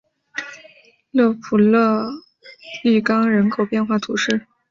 [1.11, 1.55] 勒普
[2.83, 4.47] 利冈人口变化图示